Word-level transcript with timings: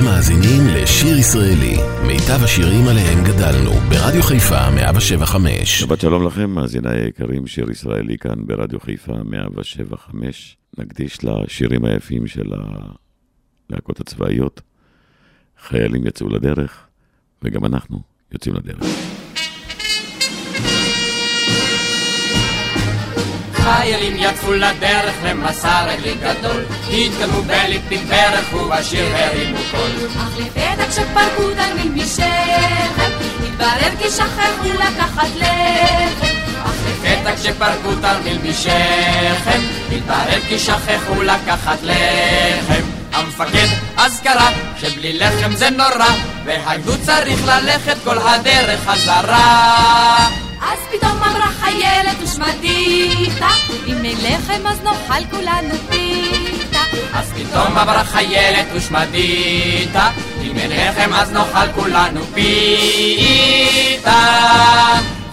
אתם 0.00 0.08
מאזינים 0.08 0.62
לשיר 0.66 1.16
ישראלי, 1.18 1.76
מיטב 2.06 2.44
השירים 2.44 2.88
עליהם 2.88 3.24
גדלנו, 3.24 3.70
ברדיו 3.70 4.22
חיפה 4.22 4.70
175. 4.70 5.80
שבת 5.80 6.00
שלום 6.00 6.26
לכם, 6.26 6.50
מאזיניי 6.50 7.00
היקרים, 7.00 7.46
שיר 7.46 7.70
ישראלי 7.70 8.18
כאן 8.18 8.46
ברדיו 8.46 8.80
חיפה 8.80 9.12
175. 9.24 10.56
נקדיש 10.78 11.24
לשירים 11.24 11.84
היפים 11.84 12.26
של 12.26 12.52
הלהקות 13.70 14.00
הצבאיות. 14.00 14.60
חיילים 15.62 16.06
יצאו 16.06 16.28
לדרך, 16.28 16.86
וגם 17.42 17.64
אנחנו 17.64 18.02
יוצאים 18.32 18.54
לדרך. 18.54 18.84
חיילים 23.62 24.16
יצאו 24.16 24.52
לדרך 24.52 25.14
למסע 25.24 25.84
רגלי 25.84 26.14
גדול, 26.14 26.64
התקדמו 26.90 27.42
בליפים 27.42 28.08
ברך 28.08 28.54
ובשיר 28.54 29.06
הרימו 29.16 29.58
קול. 29.70 29.90
אך 30.16 30.38
לפתע 30.38 30.88
כשפרקו 30.90 31.42
תלמיד 31.54 32.02
משכם, 32.04 33.10
התברר 33.46 33.96
כי 33.98 34.10
שכחו 34.10 34.72
לקחת 34.74 35.28
לחם. 35.36 36.34
אך 36.64 36.74
לפתע 36.86 37.36
כשפרקו 37.36 37.94
תרמיל 38.00 38.38
משכם, 38.50 39.60
התברר 39.92 40.40
כי 40.48 40.58
שכחו 40.58 41.22
לקחת 41.22 41.78
לחם. 41.82 43.00
המפקד 43.12 43.66
אז 43.96 44.20
קרא 44.20 44.50
שבלי 44.80 45.18
לחם 45.18 45.56
זה 45.56 45.70
נורא, 45.70 46.10
והגדוד 46.44 47.00
צריך 47.02 47.46
ללכת 47.46 47.96
כל 48.04 48.18
הדרך 48.18 48.80
חזרה. 48.86 50.49
אז 50.60 50.78
פתאום 50.92 51.18
אמרה 51.22 51.46
חיילת 51.60 52.16
ושמדיתה, 52.22 53.48
אם 53.86 54.04
אין 54.04 54.16
לחם 54.22 54.66
אז 54.66 54.80
נאכל 54.82 55.24
כולנו 55.30 55.74
פיתה. 55.90 56.80
אז 57.14 57.32
פתאום 57.32 57.78
אמרה 57.78 58.04
חיילת 58.04 58.66
ושמדיתה, 58.74 60.10
אם 60.42 60.58
אין 60.58 60.70
לחם 60.70 61.12
אז 61.12 61.32
נאכל 61.32 61.72
כולנו 61.74 62.20
פיתה. 62.34 64.20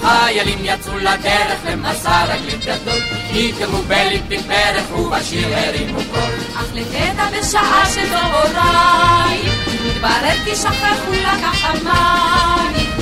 חיילים 0.02 0.60
יצאו 0.62 0.98
לדרך 0.98 1.60
למסע 1.66 2.26
רגלית 2.26 2.66
גדול, 2.66 3.00
התקרבו 3.34 3.78
בליפיק 3.88 4.42
ברך 4.48 5.00
ובשיר 5.00 5.48
הרימו 5.58 6.00
קול. 6.12 6.22
אך 6.56 6.66
לפתע 6.74 7.26
בשעה 7.40 7.84
שזהוריים, 7.86 9.54
מתברר 9.86 10.38
כי 10.46 10.56
שכחו 10.56 11.12
לקחת 11.12 11.84
מים. 11.84 12.97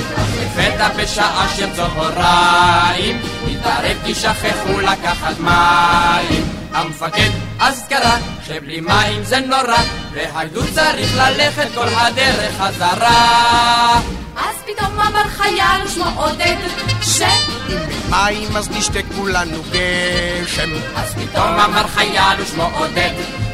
לפתע 0.56 0.88
בשעה 0.88 1.48
של 1.56 1.68
צהריים, 1.76 3.20
התערב 3.50 3.96
כי 4.04 4.14
שכחו 4.14 4.80
לקחת 4.80 5.38
מים. 5.38 6.44
המפקד 6.72 7.30
אז 7.60 7.84
קרא 7.88 8.16
שבלי 8.46 8.80
מים 8.80 9.24
זה 9.24 9.40
נורא, 9.40 9.82
והגדוד 10.12 10.66
צריך 10.74 11.16
ללכת 11.16 11.68
כל 11.74 11.88
הדרך 11.96 12.52
חזרה. 12.60 14.00
אז 14.36 14.56
פתאום 14.66 15.00
אמר 15.00 15.28
חייל 15.28 15.82
ושמו 15.86 16.04
עודד, 16.16 16.56
ש... 17.02 17.22
אם 17.68 17.78
מים 18.10 18.56
אז 18.56 18.70
נשתה 18.70 18.98
כולנו 19.16 19.62
גשם. 19.62 20.70
אז 20.96 21.14
פתאום 21.14 21.60
אמר 21.60 21.86
חייל 21.86 22.40
ושמו 22.40 22.70
עודד, 22.74 23.10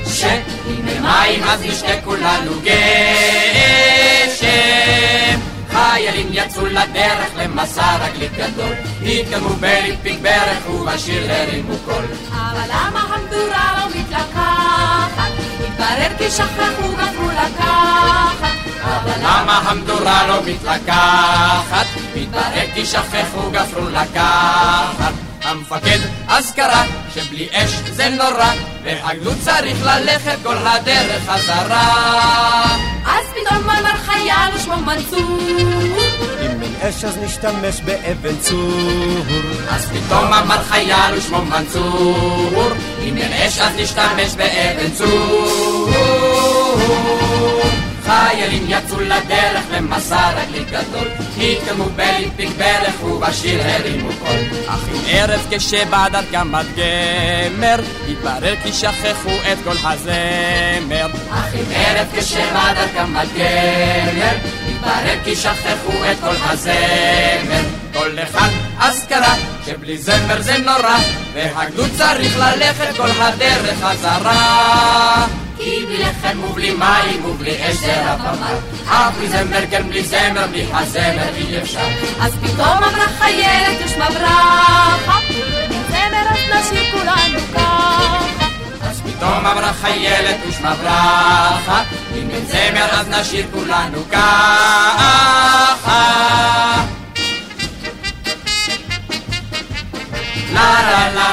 שאם 0.06 0.88
אין 0.88 1.02
מים 1.02 1.42
אז 1.42 1.62
נשתה 1.62 2.00
כולנו 2.04 2.52
גשם. 2.64 3.52
חיילים 5.72 6.28
יצאו 6.32 6.66
לדרך 6.66 7.30
למסע 7.36 7.96
רגלית 7.96 8.32
גדול, 8.32 8.74
התקדמו 9.06 9.48
בליפיק 9.48 10.20
ברך 10.22 10.70
ובשיר 10.70 11.32
הרימו 11.32 11.74
קול. 11.84 12.04
אבל 12.30 12.68
למה 12.68 13.00
המדורה 13.00 13.74
לא 13.78 14.00
מתלקחת? 14.00 15.32
התברר 15.60 16.18
כי 16.18 16.30
שכחו 16.30 16.88
גפרו 16.92 17.28
לקחת. 17.30 18.56
אבל 18.84 19.18
למה 19.18 19.58
המדורה 19.58 20.26
לא 20.26 20.42
מתלקחת? 20.46 21.86
מתברר 22.16 22.66
כי 22.74 22.86
שכחו 22.86 23.50
גפרו 23.50 23.88
לקחת. 23.88 25.12
המפקד 25.42 25.98
אז 26.28 26.52
קרא 26.52 26.84
שבלי 27.14 27.48
אש 27.52 27.70
זה 27.70 28.08
נורא, 28.08 28.52
והגדוד 28.84 29.36
צריך 29.40 29.82
ללכת 29.82 30.36
כל 30.42 30.56
הדרך 30.56 31.30
חזרה. 31.30 32.91
אז 33.04 33.26
פתאום 33.30 33.70
אמר 33.70 33.96
חייל 33.96 34.54
ושמו 34.54 34.76
מנצור, 34.76 35.38
אם 36.40 36.62
אין 36.62 36.74
אש 36.80 37.04
אז 37.04 37.18
נשתמש 37.18 37.80
באבן 37.80 38.36
צור. 38.40 39.24
אז 39.70 39.86
פתאום 39.86 40.32
אמר 40.32 40.62
חייל 40.62 41.14
ושמו 41.16 41.44
מנצור, 41.44 42.72
אם 43.02 43.16
אין 43.16 43.32
אש 43.32 43.58
אז 43.58 43.76
נשתמש 43.76 44.34
באבן 44.36 44.90
צור. 44.90 45.88
חיילים 48.12 48.64
יצאו 48.68 49.00
לדרך 49.00 49.64
למסע 49.72 50.30
רגלי 50.30 50.64
גדול, 50.64 51.08
התקדמו 51.38 51.84
בליפיק 51.84 52.50
ברך 52.58 53.04
ובשיר 53.04 53.60
הרימו 53.64 54.08
קול. 54.18 54.58
אך 54.66 54.80
עם 54.88 55.00
ערב 55.06 55.46
דרכם 56.12 56.54
עד 56.54 56.66
גמר, 56.76 57.80
התברר 58.08 58.54
כי 58.62 58.72
שכחו 58.72 59.30
את 59.52 59.58
כל 59.64 59.76
הזמר. 59.84 61.06
אך 61.30 61.54
עם 61.54 61.64
ערב 61.74 62.06
דרכם 62.74 63.16
עד 63.16 63.28
גמר, 63.34 64.36
התברר 64.68 65.18
כי 65.24 65.36
שכחו 65.36 65.92
את 66.10 66.16
כל 66.20 66.36
הזמר. 66.44 67.62
כל 67.92 68.18
אחד 68.22 68.48
אז 68.78 69.06
קרא 69.08 69.34
שבלי 69.66 69.98
זמר 69.98 70.42
זה 70.42 70.58
נורא, 70.58 70.98
והגדוד 71.34 71.90
צריך 71.96 72.38
ללכת 72.38 72.96
כל 72.96 73.10
הדרך 73.20 73.84
חזרה. 73.84 75.26
כי 75.64 75.86
בלי 75.86 75.98
לחם 75.98 76.44
ובלי 76.44 76.70
מים 76.70 77.24
ובלי 77.24 77.70
אש 77.70 77.76
זה 77.76 78.12
רב 78.12 78.20
אף 78.88 79.16
בלי 79.16 79.28
זמר 79.28 79.66
כן 79.70 79.88
בלי 79.88 80.04
זמר 80.04 80.46
בלי 80.50 80.66
הזמר 80.72 81.34
אי 81.36 81.62
אפשר. 81.62 81.86
אז 82.20 82.32
פתאום 82.42 82.76
אמרה 82.78 83.06
חיילת 83.18 83.78
ושמה 83.84 84.10
ברכה, 84.10 85.18
זמר 85.88 86.26
אז 86.30 86.38
נשאיר 86.50 86.92
כולנו 86.92 87.38
ככה. 87.54 88.24
אז 88.82 89.00
פתאום 89.00 89.46
אמרה 89.46 89.72
חיילת 89.72 90.36
ושמה 90.48 90.74
ברכה 90.74 91.82
אם 92.14 92.30
אין 92.30 92.44
זמר 92.46 92.88
אז 92.90 93.08
נשאיר 93.08 93.46
כולנו 93.52 93.98
ככה. 94.10 95.22
לה 100.52 100.82
לה 100.82 101.12
לה 101.14 101.31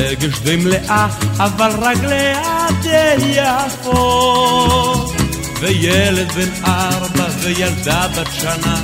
פילגש 0.00 0.38
די 0.38 0.56
מלאה, 0.56 1.08
אבל 1.38 1.70
רגליה 1.82 2.66
די 2.82 3.16
יפות. 3.36 5.12
וילד 5.60 6.32
בן 6.32 6.64
ארבע 6.64 7.26
וילדה 7.40 8.08
בת 8.08 8.28
שנה, 8.32 8.82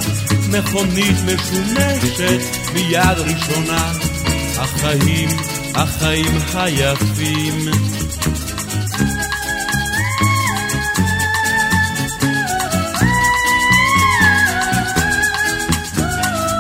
מכונית 0.49 1.17
משומשת 1.25 2.41
מיד 2.75 3.19
ראשונה. 3.19 3.93
החיים, 4.59 5.29
החיים 5.75 6.39
היפים. 6.55 7.71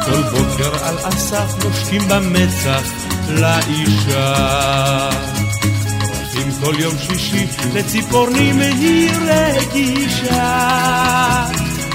כל 0.04 0.22
בוקר 0.22 0.84
על 0.84 0.98
אסף 1.08 1.64
נושקים 1.64 2.02
במצח 2.08 3.05
לאישה. 3.28 5.10
פרחים 5.98 6.50
כל 6.60 6.74
יום 6.78 6.94
שישי 6.98 7.46
לציפורנים 7.74 8.58
היא 8.60 9.10
רגישה. 9.12 10.66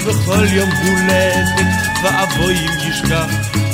וכל 0.04 0.46
יום 0.52 0.70
הולדת 0.70 1.66
ואבוי 2.02 2.54
אם 2.54 2.90
ישכח, 2.90 3.26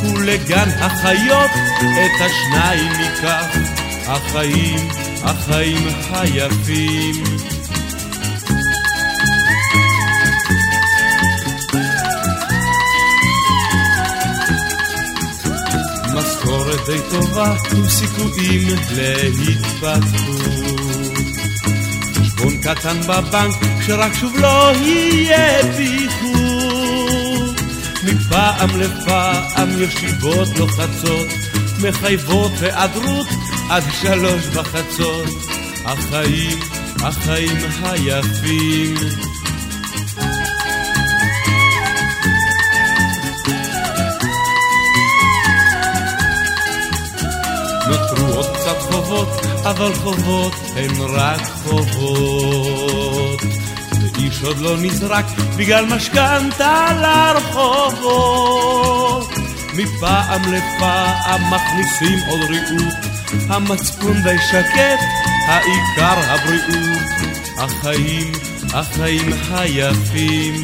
ולגן 0.05 0.69
החיות 0.81 1.51
את 1.81 2.21
השניים 2.21 2.93
ייקח. 3.01 3.79
החיים, 4.07 4.89
החיים 5.23 5.89
היפים. 6.13 7.58
משכורת 16.89 17.11
די 17.11 17.11
טובה 17.11 17.57
עם 17.77 17.89
סיכויים 17.89 18.79
להתפתחות. 18.91 20.49
חשבון 22.15 22.57
קטן 22.63 23.01
בבנק, 23.01 23.55
שרק 23.87 24.15
שוב 24.15 24.37
לא 24.37 24.73
יהיה 24.75 25.75
פיחות. 25.77 27.57
מפעם 28.05 28.81
לפעם 28.81 29.69
ישיבות 29.83 30.49
לוחצות, 30.59 31.27
מחייבות 31.83 32.53
היעדרות 32.61 33.27
עד 33.71 33.83
שלוש 34.03 34.47
בחצות. 34.47 35.29
החיים, 35.85 36.59
החיים 37.03 37.57
היפים. 37.83 39.28
חובות, 48.91 49.29
אבל 49.65 49.95
חובות 49.95 50.53
הן 50.77 51.01
רק 51.01 51.41
חובות. 51.65 53.41
ואיש 54.01 54.43
עוד 54.43 54.59
לא 54.59 54.77
נזרק 54.77 55.25
בגלל 55.57 55.85
משכנתה 55.87 56.87
לרחובות. 57.03 58.49
מפעם 59.75 60.43
לפעם 60.53 61.41
מכניסים 61.55 62.19
עוד 62.29 62.41
ריהוט, 62.41 62.95
המצפון 63.49 64.23
די 64.23 64.37
שקט, 64.51 65.01
העיקר 65.47 66.19
הבריאות. 66.33 67.19
החיים, 67.59 68.33
החיים 68.75 69.33
היפים. 69.51 70.63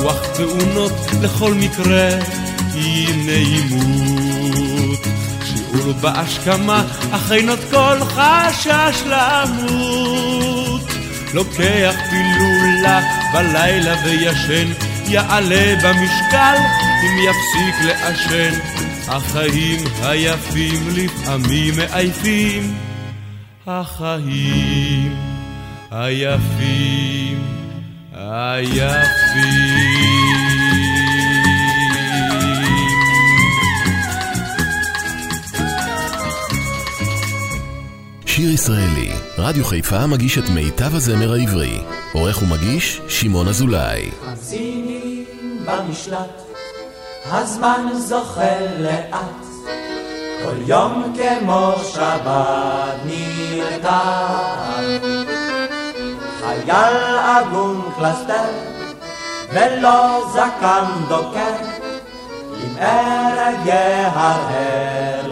ביטוח 0.00 0.26
תאונות 0.36 0.92
לכל 1.22 1.54
מקרה, 1.54 2.08
הנה 2.74 3.32
עימות. 3.32 4.98
שיעור 5.44 5.92
בהשכמה, 5.92 6.84
אך 7.10 7.32
אינות 7.32 7.58
כל 7.70 7.98
חשש 8.04 9.02
למות. 9.06 10.80
לוקח 11.34 11.94
פילולה 12.10 13.00
בלילה 13.32 13.94
וישן, 14.04 14.72
יעלה 15.08 15.74
במשקל 15.82 16.56
אם 17.02 17.18
יפסיק 17.18 17.74
לעשן. 17.84 18.58
החיים 19.08 19.84
היפים 20.02 20.88
לפעמים 20.94 21.74
מעייפים, 21.76 22.74
החיים 23.66 25.16
היפים 25.90 27.50
היפים. 28.20 29.89
שיר 38.40 38.50
ישראלי, 38.50 39.12
רדיו 39.38 39.64
חיפה 39.64 40.06
מגיש 40.06 40.38
את 40.38 40.44
מיטב 40.54 40.94
הזמר 40.94 41.32
העברי. 41.32 41.80
עורך 42.12 42.42
ומגיש, 42.42 43.00
שמעון 43.08 43.48
אזולאי. 43.48 44.10
חזיני 44.32 45.24
במשלט, 45.64 46.42
הזמן 47.30 47.86
זוחל 47.94 48.66
לאט, 48.78 49.46
כל 50.44 50.56
יום 50.66 51.14
כמו 51.16 51.72
שבת 51.92 53.00
נרתע. 53.04 53.98
חייל 56.40 57.18
עגום 57.18 57.92
קלסתר, 57.98 58.50
ולא 59.52 60.30
זקן 60.32 60.84
דוקר, 61.08 61.54
אם 62.64 62.78
ארג 62.78 63.66
יהרהר 63.66 65.30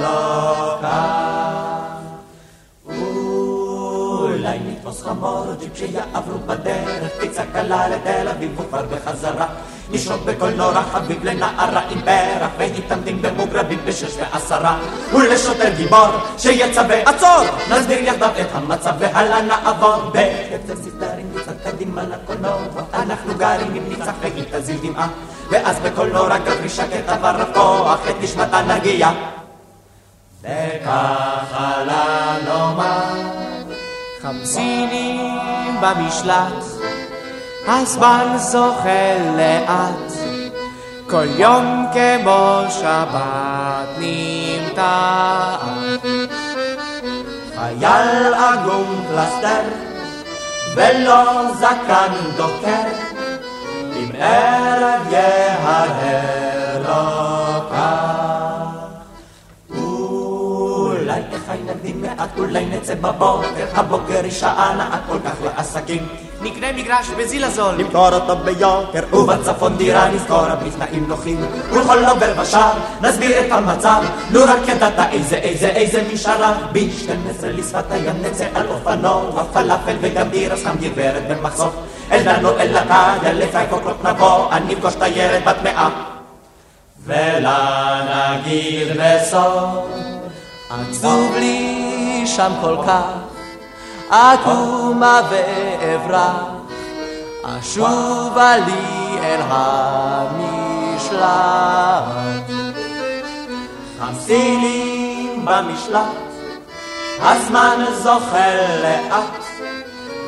נתפוס 4.89 5.03
חמור 5.03 5.45
ג'יפ 5.61 5.77
שיעברו 5.77 6.39
בדרך, 6.47 7.13
פיצה 7.21 7.43
קלה 7.53 7.89
לתל 7.89 8.29
אביב 8.29 8.61
וכבר 8.61 8.83
בחזרה. 8.83 9.47
נשרוק 9.91 10.21
בקולנוע 10.25 10.83
חביב 10.93 11.25
לנערה 11.25 11.81
עם 11.91 12.01
פרח, 12.01 12.51
והתעמדים 12.59 13.23
במוגרבים 13.23 13.79
בשש 13.85 14.17
ועשרה. 14.19 14.79
ולשוטר 15.13 15.69
גיבור 15.77 16.09
שיצווה 16.39 17.03
עצור! 17.03 17.45
נסביר 17.71 17.99
יחדיו 17.99 18.31
את 18.41 18.47
המצב 18.53 18.93
והלאה 18.99 19.43
נעבור 19.43 19.97
בקצב 20.13 20.83
סדרים 20.83 21.33
קצת 21.37 21.55
קדימה 21.65 22.03
לקולנוע. 22.03 22.59
אנחנו 22.95 23.35
גרים 23.39 23.75
עם 23.75 23.89
ניצח 23.89 24.15
והיא 24.21 24.45
תזיל 24.53 24.77
דמעה, 24.83 25.09
ואז 25.51 25.79
בקולנוע 25.79 26.39
גברי 26.39 26.69
שקט 26.69 27.09
עבר 27.09 27.37
רב 27.37 27.49
כוח 27.55 28.01
את 28.11 28.15
נשמתה 28.23 28.63
נגיע. 28.63 29.11
וככה 30.43 31.73
לנאמר 31.85 33.28
חמסינים 34.23 35.41
במשלט 35.81 36.65
הזמן 37.67 38.37
זוחל 38.37 39.19
לאט, 39.37 40.13
כל 41.11 41.27
יום 41.37 41.87
כמו 41.93 42.63
שבת 42.69 43.89
נמתח. 43.99 45.69
חייל 47.57 48.35
עגום 48.35 49.05
פלסטר, 49.09 49.63
ולא 50.75 51.53
זקן 51.55 52.13
דוקר, 52.37 52.89
אם 53.97 54.11
ערב 54.19 55.13
יהרהר 55.13 56.83
לא 56.89 57.38
מעט, 62.19 62.39
אולי 62.39 62.67
נצא 62.67 62.95
בבוקר, 62.95 63.67
הבוקר 63.75 64.21
היא 64.23 64.33
שעה 64.33 64.75
נעה 64.77 64.99
כל 65.09 65.17
כך 65.25 65.35
לעסקים. 65.45 66.07
נקנה 66.43 66.73
מגרש 66.73 67.09
בזיל 67.19 67.45
הזול. 67.45 67.75
נמכור 67.75 68.09
אותו 68.15 68.37
ביוקר, 68.37 69.17
ובצפון 69.17 69.77
דירה 69.77 70.09
נזכור 70.09 70.45
בתנאים 70.67 71.05
נוחים. 71.09 71.45
ולכל 71.71 72.05
עובר 72.05 72.33
ושב 72.43 72.59
נסביר 73.01 73.41
את 73.41 73.53
המצב, 73.53 74.03
לו 74.31 74.45
רק 74.45 74.69
ידעת 74.69 75.13
איזה 75.13 75.37
איזה 75.37 75.69
איזה 75.69 76.03
משארה. 76.13 76.55
ב-12 76.73 77.47
לשפת 77.47 77.91
הים 77.91 78.23
נצא 78.23 78.47
על 78.55 78.69
אופנוע, 78.69 79.45
פלאפל 79.53 79.97
וגם 80.01 80.29
תירס 80.29 80.65
חם 80.65 80.77
גברת 80.81 81.23
במחשוף. 81.29 81.75
אל 82.13 82.33
לנו 82.33 82.51
אל 82.59 82.77
הקדיה, 82.77 83.33
לפי 83.33 83.59
קוקלות 83.71 84.05
נבוא, 84.05 84.53
אני 84.53 84.75
אפגוש 84.75 84.95
תיירת 84.95 85.45
בת 85.45 85.57
מאה. 85.65 85.89
ולה 87.07 88.39
נגיד 88.41 88.89
בסוף, 88.97 89.89
עצוב 90.71 91.37
לי 91.37 91.98
שם 92.37 92.53
כל 92.61 92.77
כך. 92.87 93.03
אקומה 94.11 95.21
ואברח, 95.31 96.37
אשובה 97.45 98.57
לי 98.57 99.19
אל 99.23 99.41
המשלט. 99.49 101.19
חמסינים 104.01 105.45
במשלט, 105.45 106.01
הזמן 107.21 107.85
זוחל 108.03 108.57
לאט, 108.83 109.45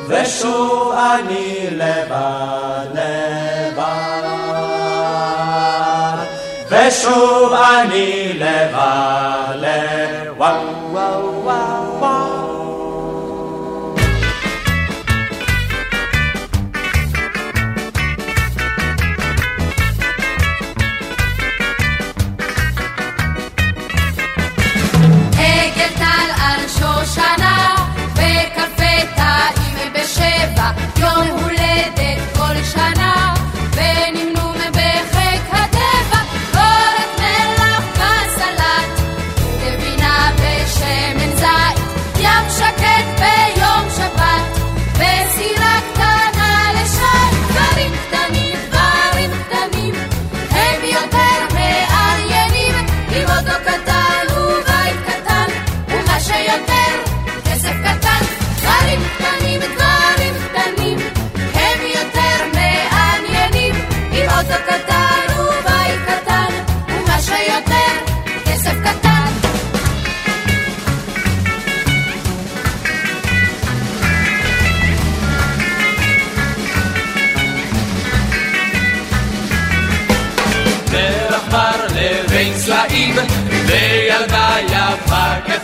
ושוב 0.07 0.91
אני 0.91 1.67
לבד 1.71 2.85
לבד. 2.93 4.21
ושוב 6.69 7.53
אני 7.53 8.33
לבד 8.33 9.55
לבד. 9.55 10.21
וואו 10.37 10.91
וואו 10.91 11.43
וואו 11.43 11.80
So 26.81 27.05
Scotia. 27.05 27.40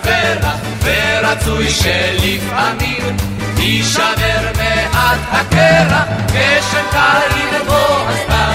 כפרח, 0.07 0.55
ורצוי 0.83 1.69
שלפעמים 1.69 3.17
יישבר 3.57 4.51
מעט 4.57 5.19
הקרח, 5.31 6.07
גשם 6.27 6.85
יבוא 7.55 8.07
הזמן, 8.07 8.46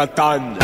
Yucatán. 0.00 0.59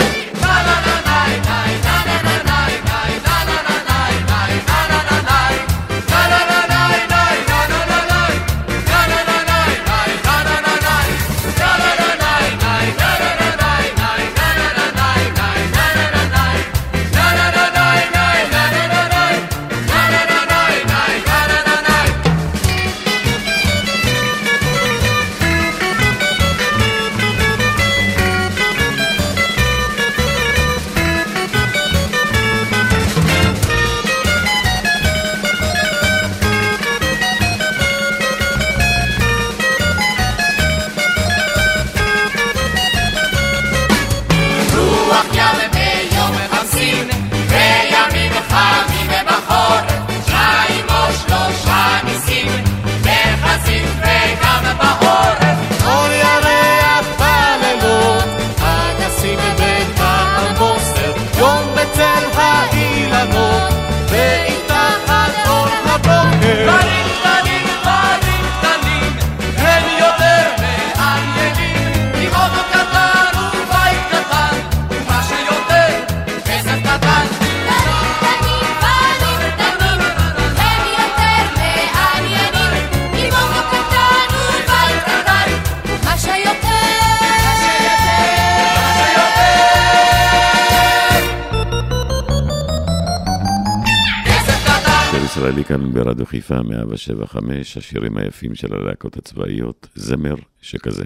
חיפה 96.46 96.62
175, 96.62 97.76
השירים 97.76 98.16
היפים 98.16 98.54
של 98.54 98.74
הלהקות 98.74 99.16
הצבאיות, 99.16 99.86
זמר 99.94 100.34
שכזה. 100.62 101.04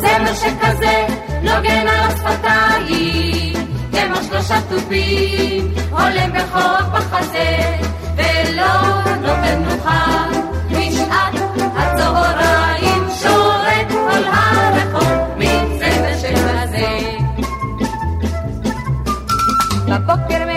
זמר 0.00 0.34
שכזה 0.34 1.06
נוגן 1.42 1.86
על 1.88 2.10
השפתיים, 2.10 3.54
כמו 3.90 4.16
שלושה 4.28 4.60
תופים, 4.68 5.72
הולם 5.90 6.30
בכוח 6.32 6.88
בחזה, 6.92 7.76
ולא 8.16 9.02
נותן 9.20 9.62
מנוחה. 9.62 10.47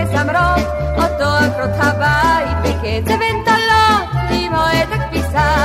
מזמרות 0.01 0.67
אותו 0.97 1.23
עקרות 1.23 1.69
הבית 1.79 2.57
בקצב 2.63 3.13
ונטלות 3.13 4.09
עם 4.31 4.55
אוהד 4.55 4.87
הכביסה 4.91 5.55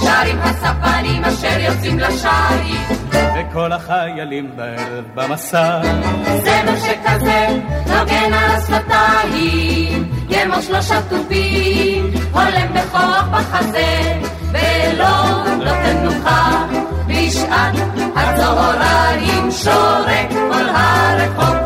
שרים 0.00 0.38
הספנים 0.42 1.24
אשר 1.24 1.58
יוצאים 1.60 1.98
לשיט 1.98 2.98
וכל 3.36 3.72
החיילים 3.72 4.50
בערב 4.56 5.04
במסע. 5.14 5.80
זמר 6.24 6.76
שכזה 6.76 7.46
נוגן 7.86 8.32
על 8.32 8.50
השפתיים 8.50 10.12
כמו 10.28 10.62
שלושה 10.62 11.00
תופים 11.08 12.10
הולם 12.32 12.74
בכוח 12.74 13.28
בחזה 13.32 14.20
ולא 14.52 15.44
נותן 15.58 15.96
מנוחה 15.96 16.66
בשעת 17.06 17.74
הצהריים 18.16 19.50
שורק 19.50 20.28
כל 20.30 20.68
הרחוב 20.68 21.63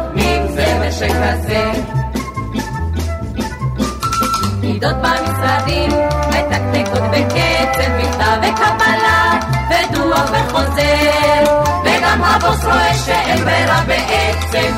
שכזה 1.18 1.72
פקידות 4.58 4.96
במשרדים 4.96 5.90
מתקתקות 6.28 7.02
בקצב 7.10 7.90
מכתב 7.98 8.38
וקבלה 8.42 9.40
ודוח 9.70 10.30
וחוזר. 10.30 11.60
וגם 11.84 12.24
הבוס 12.24 12.64
רואה 12.64 12.94
שאין 12.94 13.44
ברירה 13.44 13.82
בעצם 13.86 14.72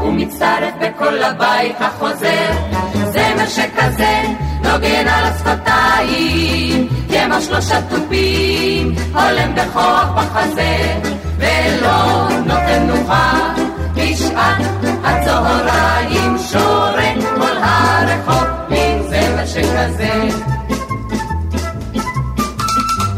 הוא 0.00 0.12
מצטרף 0.12 0.74
בקול 0.80 1.14
לבית 1.14 1.76
החוזר. 1.80 2.52
זמר 2.94 3.48
שכזה 3.48 4.22
נוגן 4.64 5.08
על 5.08 5.24
השפתיים 5.24 6.88
כמו 7.08 7.40
שלושה 7.40 7.80
תופים 7.82 8.94
הולם 9.14 9.54
בכוח 9.54 10.08
בחזה 10.16 10.94
ולא 11.38 12.28
נותן 12.46 12.82
מנוחה 12.82 13.52
בשעת 13.94 14.81
הצהריים 15.04 16.36
שורק 16.38 17.36
כל 17.36 17.56
הרחוב 17.62 18.48
מין 18.68 19.02
זמר 19.02 19.46
שכזה. 19.46 20.28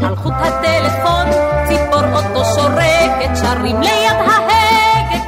על 0.05 0.15
חוט 0.15 0.33
הטלפון 0.39 1.27
ציפור 1.67 2.03
אוטו 2.13 2.45
שורקת 2.55 3.35
שרים 3.41 3.81
ליד 3.81 4.11
ההגה 4.11 4.65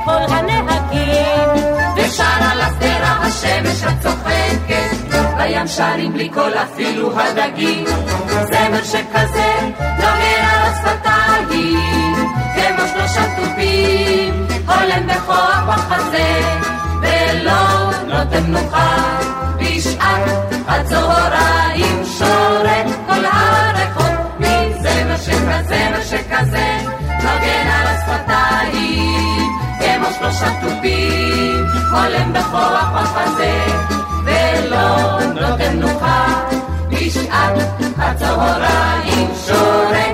כל 0.05 0.33
הנהגים. 0.33 1.65
ושר 1.95 2.23
על 2.23 2.61
השדרה 2.61 3.17
השמש 3.21 3.83
הצוחקת 3.83 4.97
בים 5.37 5.67
שרים 5.67 6.13
בלי 6.13 6.29
קול 6.29 6.53
אפילו 6.53 7.19
הדגים. 7.19 7.85
זמר 8.27 8.83
שכזה 8.83 9.53
נוגן 9.97 10.45
על 10.51 10.71
השפתיים 10.71 12.15
כמו 12.53 12.87
שלושה 12.87 13.23
תופים 13.35 14.56
הולם 14.67 15.07
בכוח 15.07 15.63
בחזה 15.67 16.41
ולא 17.01 17.91
נותן 18.07 18.43
מנוחה 18.47 19.19
בשעת 19.59 20.53
הצהריים 20.67 22.03
שורק 22.17 22.85
כל 23.07 23.25
הרחוב 23.25 24.15
מין 24.39 24.73
זמר 24.81 25.17
שכזה, 25.17 25.61
זמר 25.67 26.01
שכזה 26.03 26.77
נוגן 27.23 27.67
על 27.71 27.87
השפתיים 27.87 29.51
כמו 29.79 30.07
שלושה 30.19 30.47
תופים. 30.61 31.65
הולם 31.91 32.33
בכוח 32.33 32.91
בחזה 32.95 33.63
ולא 34.23 35.19
נותן 35.33 35.75
מנוחה 35.77 36.43
בשעת 36.89 37.57
הצהריים 37.97 39.29
שורק 39.45 40.06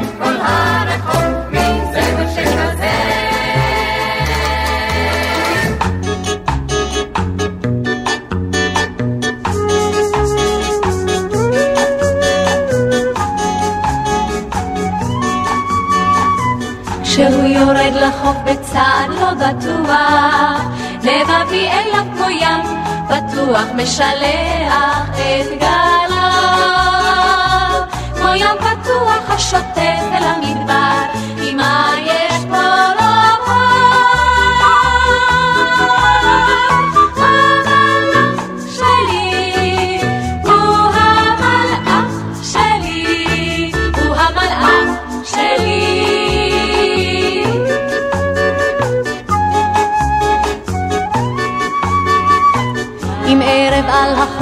לחוף 18.24 18.38
בצעד 18.46 19.10
לא 19.10 19.34
בטוח, 19.34 20.62
לבבי 21.03 21.68
אליו 21.70 22.06
כמו 22.18 22.30
ים, 22.30 22.62
פתוח 23.08 23.65
משלח 23.75 25.10
את 25.12 25.48
גליו. 25.60 26.12
כמו 28.15 28.34
ים 28.36 28.58
פתוח 28.58 29.30
השוטף 29.30 30.03
אל 30.13 30.24
המדבר, 30.24 31.01
עם 31.42 31.58
מה 31.58 31.92
יש 32.06 32.46
פה 32.50 32.58
על 32.58 33.23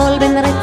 volven 0.01 0.60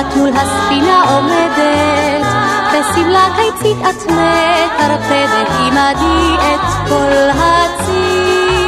כשאת 0.00 0.16
מול 0.16 0.30
הספינה 0.34 1.02
עומדת, 1.02 2.26
בשמלה 2.72 3.26
קיצית 3.36 3.76
את 3.80 4.02
מטרפדת 4.06 5.48
עמדי 5.58 6.36
את 6.38 6.60
כל 6.88 7.28
הציר. 7.34 8.60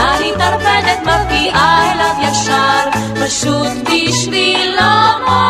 אני 0.00 0.32
טרפדת 0.38 1.00
מביאה 1.02 1.92
אליו 1.92 2.14
ישר, 2.22 2.84
פשוט 3.24 3.72
בשביל 3.84 4.70
לומר. 4.70 5.42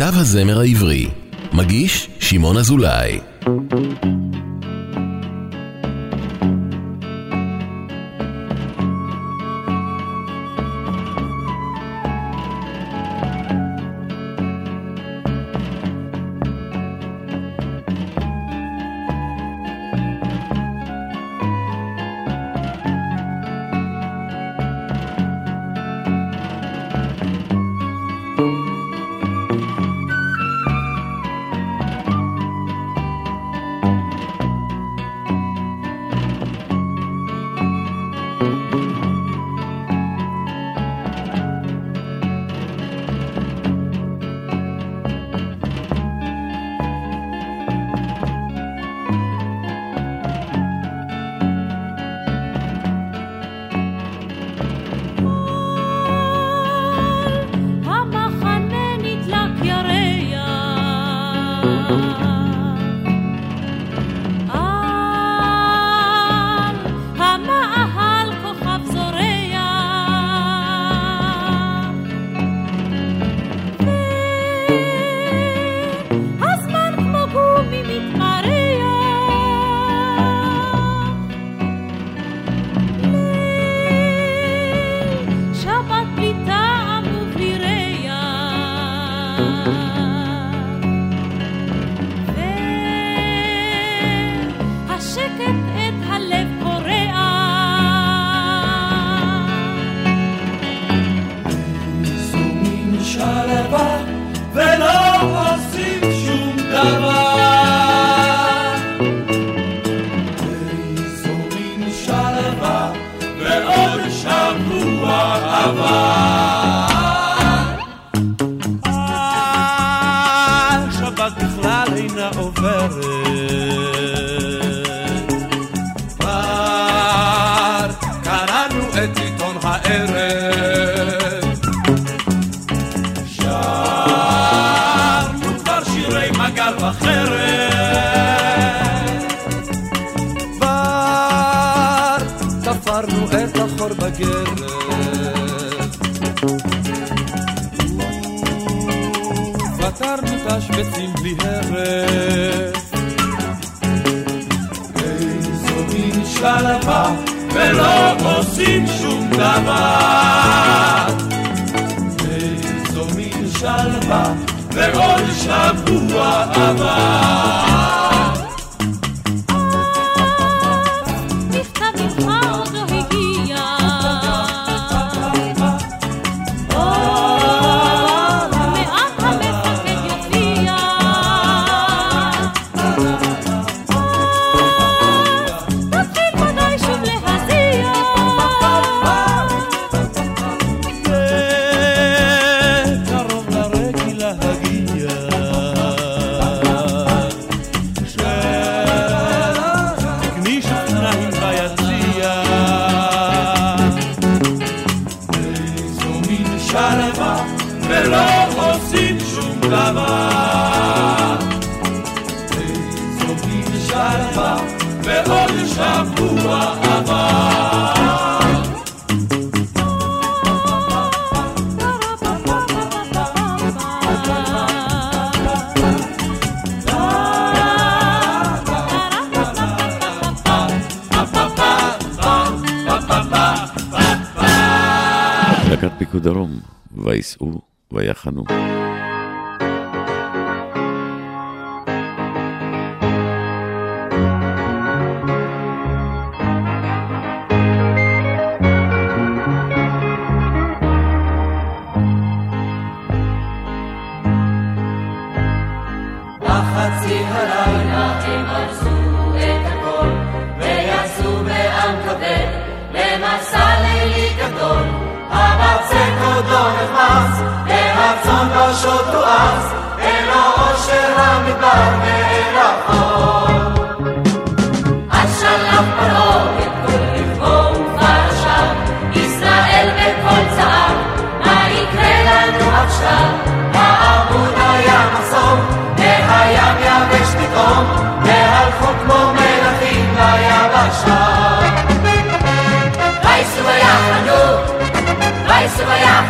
מיטב 0.00 0.18
הזמר 0.18 0.60
העברי. 0.60 1.06
מגיש 1.52 2.08
שמעון 2.20 2.56
אזולאי. 2.56 3.20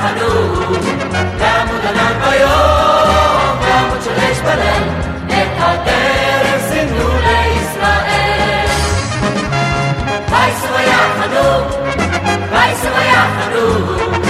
החלום, 0.07 0.73
לעמוד 1.39 1.81
ענן 1.89 2.21
ביום, 2.21 3.59
לעמוד 3.69 4.03
שלש 4.05 4.39
בליל, 4.39 4.83
את 5.29 5.57
הדרך 5.59 6.63
סימנו 6.69 7.09
לישראל. 7.19 8.67
וייסו 10.31 10.75
היה 10.77 10.99
חלום, 11.19 11.63
וייסו 12.51 12.89
היה 12.97 13.25
חלום, 13.39 14.23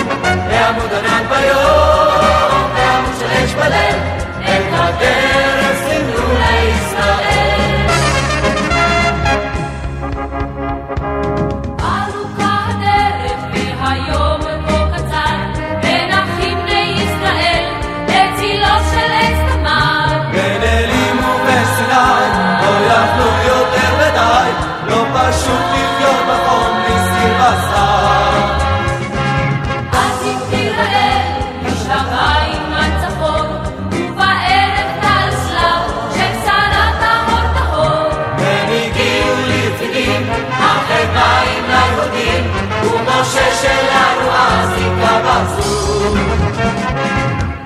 לעמוד 0.51 0.93
ענן 0.93 1.25
ביום, 1.29 2.71
לעמוד 2.79 3.15
שלש 3.19 3.55
בליל, 3.55 3.97
את 4.45 4.73
הדרך 4.73 5.56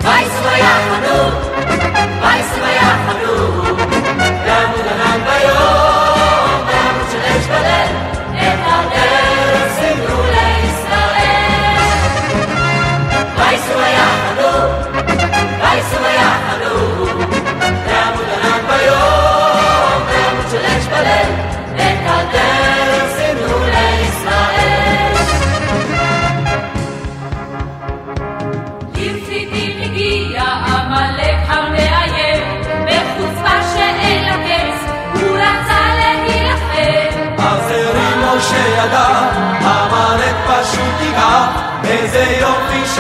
Vai-se, 0.03 0.41
vai 0.43 0.61
à 0.63 0.77
Hanou, 0.95 1.27
vai-se, 2.23 2.61
vai 2.61 2.77
à 2.79 2.91
Hanou, 3.11 3.77
dá-me 4.47 4.77
o 4.79 5.80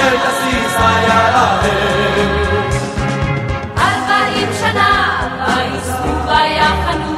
שתסיס 0.00 0.76
הירה 0.78 1.60
ארבעים 3.78 4.48
שנה 4.60 5.28
ויסעו 5.46 6.26
ויחנו, 6.26 7.16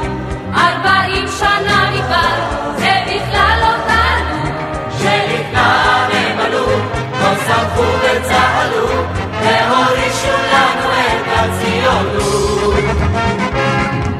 ארבעים 0.55 1.25
שנה 1.39 1.91
מדבר, 1.93 2.35
זה 2.77 2.91
בכלל 3.05 3.59
לא 3.61 3.73
תענו. 3.87 4.45
שלפנם 4.97 6.09
הם 6.13 6.39
עלו, 6.39 6.67
לא 7.21 7.35
שמחו 7.47 7.83
וצהלו, 8.01 8.87
והורישו 9.41 10.37
לנו 10.53 10.89
את 10.99 11.27
הציונות. 11.35 12.73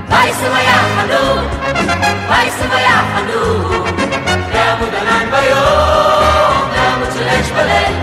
ויסעו 0.10 0.54
ויחנו, 0.54 1.42
ויסעו 2.30 2.70
ויחנו, 2.72 3.42
לעמוד 4.54 4.90
ענן 4.96 5.32
ביום, 5.32 6.70
לעמוד 6.76 7.10
של 7.14 7.28
אש 7.28 7.52
בליל. 7.52 8.03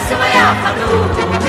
Isso 0.00 0.14
é 0.14 0.40
a 0.40 1.39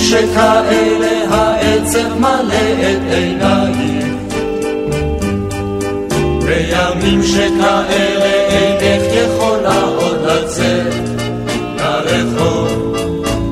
שכאלה 0.00 1.24
העצב 1.30 2.18
מלא 2.18 2.54
את 2.80 3.12
עיניי. 3.12 4.00
בימים 6.44 7.22
שכאלה 7.22 8.34
אינך 8.48 9.02
יכולה 9.12 9.82
עוד 9.82 10.20
לצאת 10.24 10.94
לרחוב. 11.76 12.96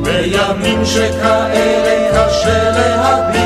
בימים 0.02 0.84
שכאלה 0.84 2.11
קשה 2.12 2.70
להביט 2.70 3.38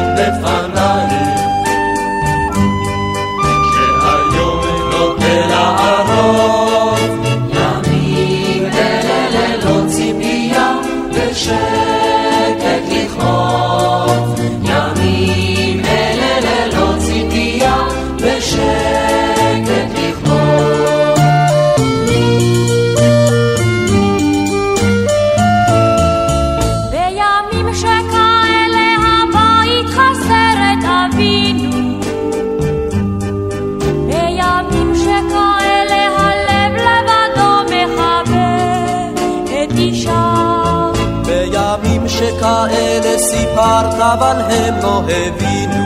אבל 44.23 44.41
הם 44.41 44.75
לא 44.83 45.03
הבינו 45.09 45.85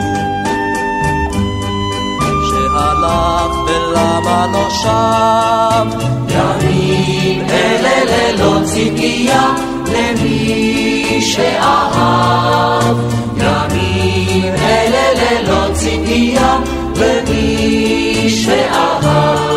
שהלך 2.49 3.55
ולמה 3.67 4.47
לא 4.53 4.69
שב 4.69 6.07
ימים 6.29 7.47
אלה 7.49 8.03
ללא 8.05 8.59
ציפייה 8.65 9.43
למי 9.85 11.21
שאהב. 11.21 12.97
ימים 13.37 14.53
אלה 14.55 15.13
ללא 15.13 15.73
ציפייה 15.73 16.57
למי 16.95 18.29
שאהב 18.29 19.56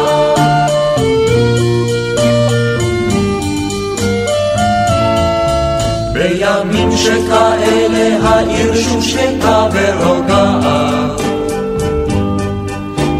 שכאלה 7.01 8.29
העיר 8.29 8.75
שוב 8.75 9.03
שקטה 9.05 9.69
ורוגעת 9.73 11.21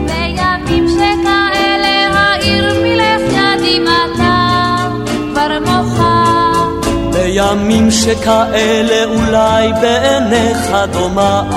בימים 0.07 0.89
שכאלה 0.89 2.09
העיר 2.13 2.75
מלך 2.83 3.23
ידימתה 3.33 4.77
כבר 5.33 5.59
מוחה 5.67 6.53
בימים 7.13 7.91
שכאלה 7.91 9.05
אולי 9.05 9.73
בעיניך 9.81 10.73
דומעת 10.93 11.51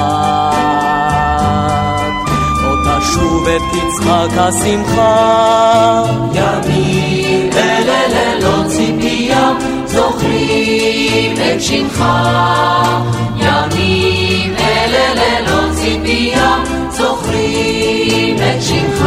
עוד 2.63 2.79
תשוב 2.99 3.47
ותצחק 3.47 4.37
השמחה. 4.37 6.03
ימים 6.33 7.49
אלה 7.57 8.07
ללא 8.07 8.67
ציפייה 8.67 9.02
זוכרים 11.33 11.55
את 11.55 11.61
שמך. 11.61 12.05
ימים 13.37 14.55
אלה 14.59 15.13
ללא 15.13 15.73
ציפייה 15.73 16.63
זוכרים 16.89 18.35
את 18.37 18.61
שמך. 18.61 19.05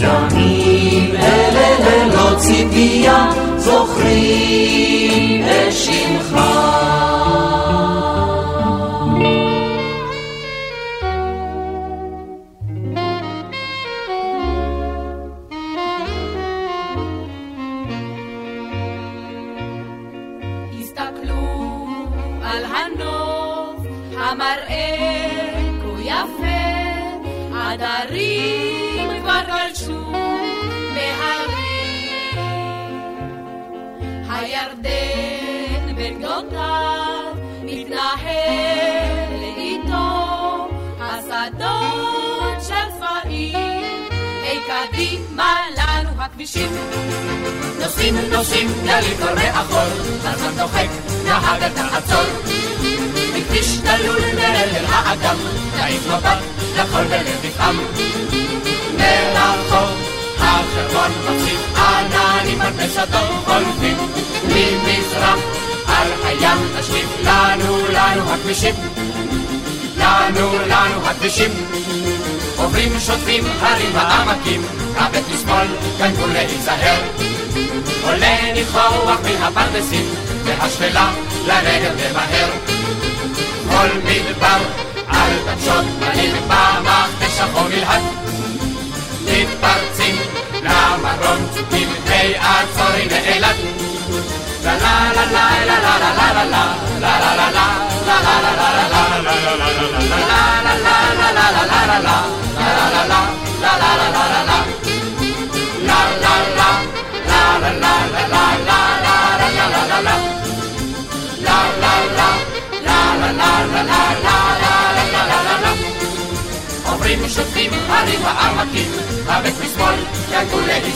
ימים 0.00 1.14
אלה 1.22 1.68
ללא 1.78 2.38
ציפייה 2.38 3.30
זוכרים 3.58 5.42
את 5.44 5.72
שמך 5.72 6.40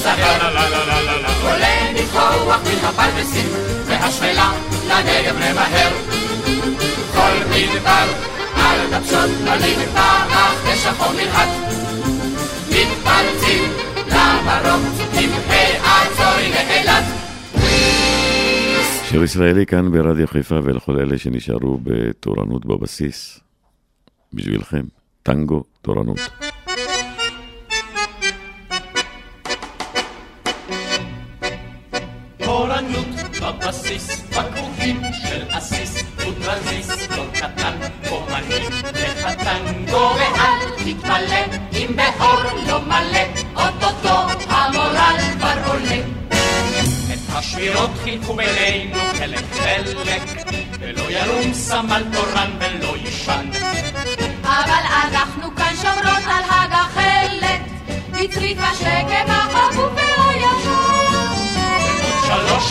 להיזהר. 0.05 0.55
עולה 1.43 1.93
ניחוח 1.93 2.61
מן 2.64 2.85
הפרדסים, 2.85 3.49
והשפלה 3.87 4.53
לנגב 4.88 5.37
למהר. 5.37 5.90
כל 7.12 7.37
מדבר 7.51 8.07
על 8.57 8.79
דבשות 8.90 9.31
עולים 9.49 9.79
במכבש 9.95 10.87
החום 10.87 11.17
מלהט. 11.17 11.49
מתפרצים 12.69 13.73
למרום 14.07 14.83
צוקים 14.97 15.31
העצורי 15.83 16.51
לאילת. 16.51 17.05
שיר 19.09 19.23
ישראלי 19.23 19.67
כאן 19.67 19.93
ברדיו 19.93 20.27
חיפה 20.27 20.59
ולכל 20.64 21.01
אלה 21.01 21.19
שנשארו 21.19 21.79
בתורנות 21.83 22.67
בבסיס. 22.67 23.40
בשבילכם, 24.33 24.83
טנגו. 25.23 25.64
תורנות 25.83 26.19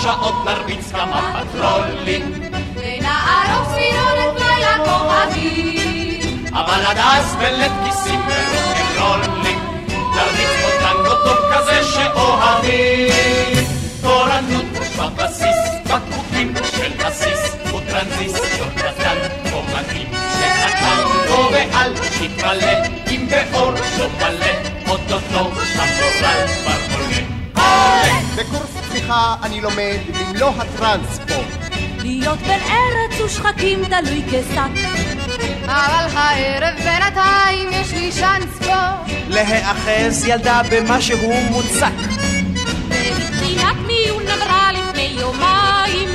שעות 0.03 0.35
נרביץ 0.45 0.91
כמה 0.91 1.33
פטרולים, 1.33 2.33
ונערוך 2.75 3.69
ספירונת 3.69 4.39
לילה 4.39 4.77
כוכבים. 4.85 6.45
אבל 6.53 6.85
עד 6.85 6.97
אז 6.97 7.35
בלית 7.35 7.71
כיסים 7.85 8.19
ורוקנרולים, 8.27 9.59
נרביץ 9.91 10.49
פה 10.61 10.69
טנגו 10.79 11.15
טוב 11.23 11.37
כזה 11.53 11.83
שאוהבים. 11.83 13.65
תורנות 14.01 14.65
בבסיס, 14.97 15.59
בקבוקים 15.85 16.53
של 16.75 16.91
בסיס, 17.05 17.55
וטרנזיסטור 17.65 18.67
קטן, 18.75 19.17
אומנים 19.53 20.07
שהטנגו 20.11 21.49
ואל 21.51 21.93
תתמלא, 21.95 22.73
אם 23.11 23.27
באור 23.29 23.71
לא 23.71 24.07
מלא, 24.17 24.53
אוטוטו 24.87 25.51
המורל 25.75 26.47
כבר 26.47 26.95
עולה. 26.95 27.43
בקורס 28.35 28.72
צפיחה 29.03 29.35
אני 29.43 29.61
לומד 29.61 29.97
במלוא 30.13 30.49
הטרנספורט. 30.57 31.45
להיות 32.01 32.39
בן 32.39 32.59
ארץ 32.69 33.21
ושחקים 33.21 33.85
תלוי 33.85 34.23
כשק. 34.27 34.83
אבל 35.65 36.17
הערב 36.17 36.75
בינתיים 36.77 37.69
יש 37.71 37.91
לי 37.91 38.11
שאנס 38.11 38.57
פה. 38.59 39.13
להיאחז 39.29 40.27
ילדה 40.27 40.61
במה 40.71 41.01
שהוא 41.01 41.35
מוצק. 41.51 41.91
מבחינת 42.87 43.75
מיון 43.87 44.23
אמרה 44.27 44.71
לפני 44.71 45.15
יומיים, 45.19 46.09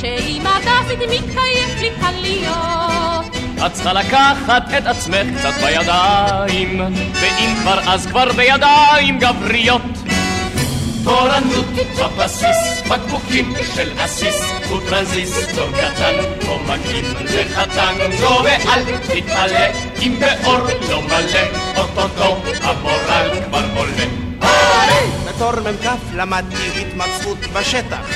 שאם 0.00 0.42
הדסית 0.46 0.98
מתקייף 0.98 1.80
לי 1.80 1.90
כאן 2.00 2.14
להיות. 2.20 3.36
את 3.66 3.72
צריכה 3.72 3.92
לקחת 3.92 4.62
את 4.78 4.86
עצמך 4.86 5.38
קצת 5.38 5.54
בידיים, 5.64 6.80
ואם 7.14 7.54
כבר 7.62 7.78
אז 7.86 8.06
כבר 8.06 8.32
בידיים 8.32 9.18
גבריות. 9.18 9.82
תורנות 11.04 11.66
בבסיס, 11.98 12.82
בקבוקים 12.90 13.54
של 13.74 13.98
עסיס, 13.98 14.40
וטרנזיסטור 14.70 15.68
קטן, 15.72 16.14
או 16.48 16.58
מקים 16.58 17.04
לחתן, 17.24 17.94
גו 18.20 18.44
ואל 18.44 18.84
תתמלא, 19.02 19.66
אם 20.02 20.16
באור 20.20 20.58
לא 20.90 21.02
מלא, 21.02 21.76
אוטוטו 21.76 22.36
המורל 22.62 23.30
כבר 23.44 23.64
עולה. 23.76 24.24
בתור 25.28 25.52
מ"כ 25.52 25.88
למדתי 26.14 26.70
התמצאות 26.80 27.38
בשטח. 27.52 28.08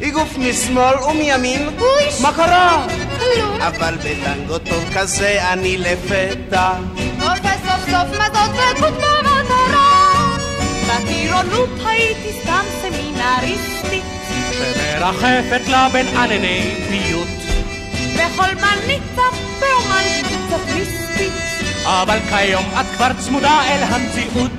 איגוף 0.00 0.38
משמאל 0.38 0.98
ומימין, 0.98 1.68
מה 2.20 2.32
קרה? 2.32 2.86
אבל 3.60 3.94
בטנגו 3.96 4.58
טוב 4.58 4.84
כזה 4.94 5.52
אני 5.52 5.76
לפתע. 5.78 6.70
וסוף 7.18 7.90
סוף 7.90 8.10
מזוז 8.10 8.50
ודמות 8.50 8.94
במטרה. 8.94 9.29
בטירונות 11.40 11.70
הייתי 11.86 12.32
סתם 12.42 12.64
סמינריסטית. 12.80 14.04
שמרחפת 14.52 15.68
לה 15.68 15.88
בין 15.92 16.06
ענני 16.06 16.74
פיוט. 16.88 17.28
מניצה 18.36 19.22
ברומנטית 19.60 20.40
סופיסטית. 20.50 21.32
אבל 21.84 22.18
כיום 22.30 22.64
את 22.80 22.86
כבר 22.96 23.08
צמודה 23.18 23.60
אל 23.62 23.82
המציאות. 23.82 24.50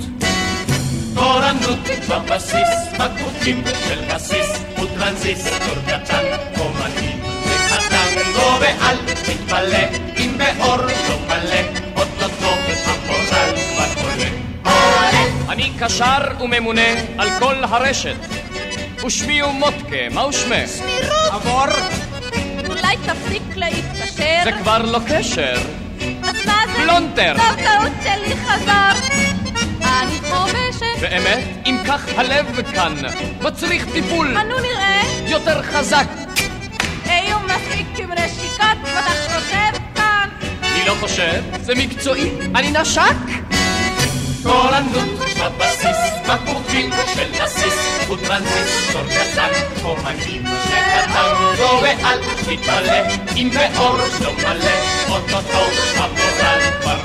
תורנות 1.14 1.80
בבסיס, 2.10 2.70
בקבוקים 3.00 3.64
של 3.88 4.02
בסיס, 4.14 4.50
וטרנזיסטור 4.74 5.76
קטן, 5.86 6.24
אומנים 6.60 7.20
וחתן, 7.46 8.22
גו 8.34 8.60
ואל 8.60 8.98
תתפלא, 9.06 9.98
אם 10.18 10.38
באור 10.38 10.78
לא 10.78 11.18
מלא, 11.28 11.81
אני 15.52 15.72
קשר 15.80 16.18
וממונה 16.42 16.88
על 17.18 17.30
כל 17.40 17.56
הרשת, 17.64 18.16
ושמי 19.06 19.40
הוא 19.42 19.54
מוטקה, 19.54 20.10
מהו 20.12 20.34
שמך? 20.34 20.70
עבור. 21.32 21.66
אולי 22.70 22.98
תפסיק 23.06 23.44
להתקשר? 23.56 24.42
זה 24.44 24.52
כבר 24.62 24.78
לא 24.78 25.00
קשר. 25.08 25.54
אז 26.24 26.46
מה 26.46 26.62
זה? 26.66 26.84
פלונטר. 26.84 27.34
טוב, 27.38 27.56
טעות 27.56 27.92
שלי 28.04 28.36
חזר. 28.36 28.92
אני 29.82 30.20
חובשת. 30.30 31.02
באמת, 31.02 31.44
אם 31.66 31.78
כך 31.88 32.08
הלב 32.18 32.62
כאן, 32.74 32.94
מצריך 33.42 33.86
טיפול 33.94 34.38
אנו 34.38 34.56
נראה. 34.60 35.02
יותר 35.28 35.62
חזק. 35.64 36.06
היו 37.06 37.38
מספיק 37.40 37.88
עם 37.98 38.12
רשיקות, 38.12 38.78
ואתה 38.84 39.40
חושב 39.40 39.82
כאן. 39.96 40.30
אני 40.64 40.86
לא 40.88 40.96
חושב, 41.00 41.42
זה 41.62 41.76
מקצועי, 41.76 42.32
אני 42.56 42.72
נשק. 42.72 43.41
תורנות 44.44 45.20
בבסיס, 45.20 45.98
בקבוקים 46.30 46.90
של 47.16 47.44
עסיס, 47.44 48.10
וטרנזיסטור 48.10 49.02
קטן, 49.10 49.50
אומנים 49.84 50.44
שקטן, 50.64 51.34
גו 51.58 51.82
ואל 51.82 52.20
תתמלא, 52.42 53.16
אם 53.36 53.50
באור 53.54 53.98
לא 53.98 54.34
מלא, 54.38 54.72
אוטוטו 55.10 55.66
המורל 55.96 56.60
כבר. 56.82 56.98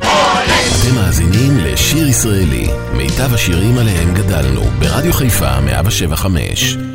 עולה! 0.00 0.54
אתם 0.80 0.94
מאזינים 0.94 1.58
לשיר 1.58 2.08
ישראלי, 2.08 2.66
מיטב 2.92 3.34
השירים 3.34 3.78
עליהם 3.78 4.14
גדלנו, 4.14 4.62
ברדיו 4.78 5.12
חיפה 5.12 5.60
175. 5.60 6.93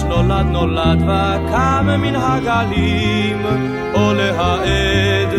חדש 0.00 0.08
נולד 0.08 0.46
נולד 0.46 1.02
וקם 1.02 1.86
מן 1.98 2.14
הגלים, 2.16 3.46
עולה 3.92 4.30
העד, 4.38 5.34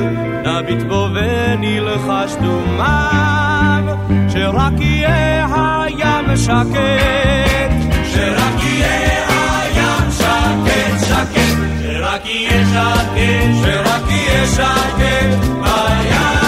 נביט 0.46 0.84
בו 0.84 1.08
ונלחש 1.14 2.36
דומם, 2.42 3.88
שרק 4.30 4.74
יהיה 4.80 5.46
הים 5.56 6.38
שקט, 6.38 7.72
שרק 8.14 8.64
יהיה 8.64 9.28
הים 9.30 10.12
שקט, 10.12 11.08
שקט, 11.08 11.58
שרק 11.82 12.26
יהיה 12.26 12.66
שקט, 12.66 13.64
שרק 13.64 14.10
יהיה 14.10 14.48
שקט. 14.48 15.52
בים. 15.62 16.41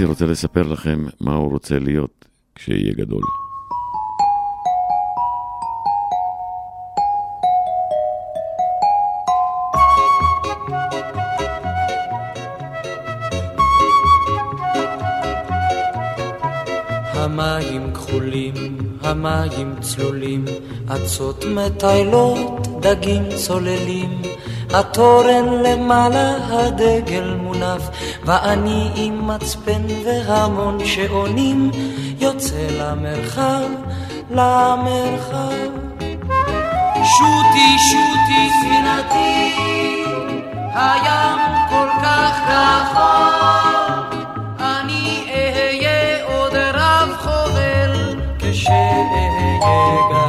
ארצי 0.00 0.08
רוצה 0.08 0.26
לספר 0.26 0.62
לכם 0.62 1.04
מה 1.20 1.34
הוא 1.34 1.50
רוצה 1.50 1.78
להיות 1.78 2.24
כשיהיה 2.54 2.92
גדול. 2.92 3.22
המים 17.14 17.94
כחולים, 17.94 18.54
המים 19.02 19.74
צלולים, 19.80 20.44
אצות 20.86 21.44
מטיילות, 21.44 22.80
דגים 22.80 23.22
צוללים. 23.36 24.22
התורן 24.74 25.62
למעלה 25.62 26.36
הדגל 26.50 27.34
מונף, 27.42 27.88
ואני 28.24 28.90
עם 28.94 29.26
מצפן 29.26 29.82
והמון 30.04 30.78
שעונים, 30.84 31.70
יוצא 32.20 32.66
למרחב, 32.78 33.68
למרחב. 34.30 35.70
שוטי 37.04 37.78
שוטי 37.78 38.50
ספינתי, 38.60 39.54
הים 40.74 41.38
כל 41.68 41.88
כך 42.02 42.40
רחוק, 42.48 44.14
אני 44.60 45.26
אהיה 45.34 46.24
עוד 46.24 46.54
רב 46.54 47.08
חובל 47.18 48.14
כשאהיה 48.38 49.04
גדול. 50.08 50.19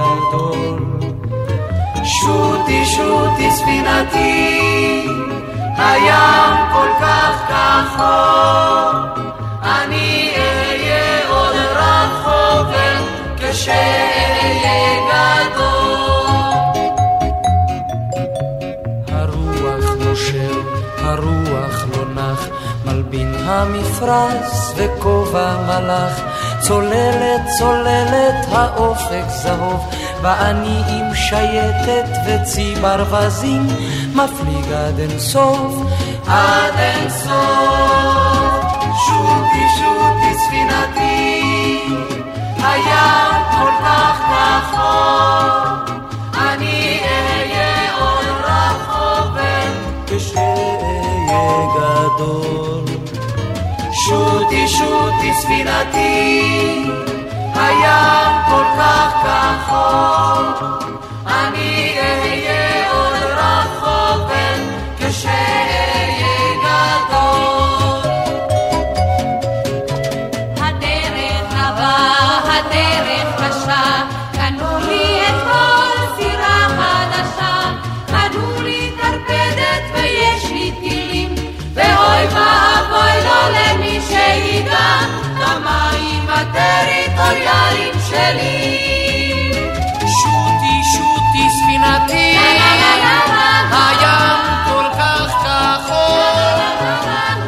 שוטי 2.21 2.85
שוטי 2.85 3.51
ספינתי, 3.51 5.07
הים 5.77 6.55
כל 6.73 6.87
כך 7.01 7.49
כחוק, 7.49 9.19
אני 9.63 10.33
אהיה 10.35 11.29
עוד 11.29 11.55
רחוק 11.55 12.67
כשאהיה 13.37 14.99
גדול. 15.09 15.81
הרוח 19.07 19.85
נושר, 19.99 20.61
הרוח 20.97 21.85
לא 21.95 22.05
נח, 22.15 22.47
מלבין 22.85 23.35
המפרש 23.45 24.71
וכובע 24.75 25.55
מלאך, 25.67 26.21
צוללת 26.59 27.41
צוללת 27.59 28.45
האופק 28.51 29.25
זהוב. 29.27 29.85
ואני 30.21 30.81
עם 30.87 31.15
שייטת 31.15 32.09
וצי 32.27 32.75
ברווזים, 32.81 33.67
מפליג 34.15 34.71
עד 34.71 34.99
אין 34.99 35.19
סוף, 35.19 35.75
עד 36.27 36.73
אין 36.77 37.09
סוף. 37.09 38.71
שוטי 39.05 39.65
שוטי 39.79 40.33
ספינתי, 40.45 41.41
הים 42.57 43.43
כל 43.51 43.71
כך 43.83 44.21
רחוק, 44.31 45.89
אני 46.37 46.99
אהיה 47.03 47.95
עוד 47.97 48.25
רחוק 48.43 49.37
כשאהיה 50.07 51.67
גדול. 51.75 52.85
שוטי 53.91 54.67
שוטי 54.67 55.33
ספינתי, 55.41 56.85
הים 57.71 58.33
כל 58.49 58.63
כך 58.77 59.11
כחוק, 59.23 60.83
אני 61.27 61.95
אהיה 61.99 62.50
שלי. 88.31 89.51
שוטי 89.99 90.75
שוטי 90.93 91.45
ספינתי, 91.49 92.37
הים 93.71 94.39
כל 94.65 94.87
כך 94.99 95.29
כחוק, 95.43 96.61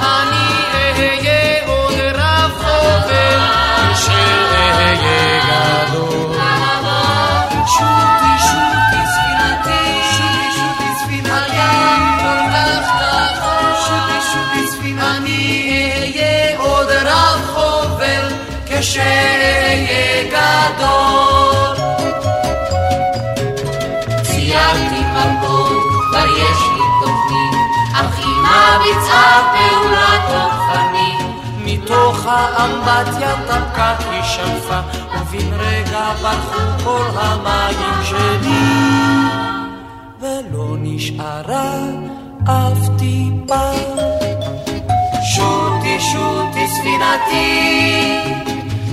אני 0.02 0.48
אהיה 0.74 1.66
עוד 1.66 1.94
רב 2.16 2.52
חובל 2.64 3.40
כשאהיה 3.94 5.40
גדול. 5.48 6.38
שוטי 7.68 8.34
שוטי 8.48 9.02
ספינתי, 9.14 9.84
שוטי 10.12 10.48
שוטי 10.56 10.90
ספינתי, 11.04 11.58
הים 11.58 12.04
כל 12.20 12.42
כך 12.54 12.86
כחוק, 13.00 13.76
שוטי 13.88 14.18
שוטי 14.32 14.64
ספינתי, 14.72 15.18
אני 15.18 15.42
אהיה 16.16 16.58
עוד 16.60 16.90
רב 16.90 17.40
חובל 17.54 18.26
כשאהיה 18.66 19.43
מתוך 32.64 32.88
האמבטיה 32.88 33.36
דווקא 33.48 33.96
היא 34.12 34.24
שלפה, 34.24 34.80
ובן 35.14 35.54
רגע 35.60 36.14
ברחו 36.22 36.84
כל 36.84 37.08
המים 37.16 38.04
שלי, 38.04 38.60
ולא 40.22 40.76
נשארה 40.80 41.74
אף 42.44 42.90
טיפה. 43.00 43.72
שוטי 45.36 46.00
שוטי 46.00 46.68
ספינתי, 46.68 48.22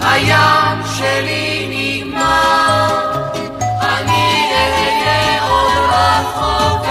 הים 0.00 0.78
שלי 0.96 1.66
נגמר, 1.70 3.20
אני 3.82 4.50
אהיה 4.52 5.48
עוד 5.48 5.72
רחוק 5.90 6.89